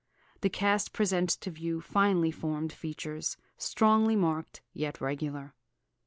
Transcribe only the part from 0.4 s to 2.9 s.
cast presents to view finely formed